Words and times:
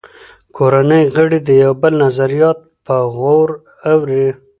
کورنۍ 0.55 1.03
غړي 1.15 1.39
د 1.43 1.49
یو 1.63 1.73
بل 1.81 1.93
نظریات 2.03 2.59
په 2.85 2.95
غور 3.15 3.49
اوري 3.91 4.27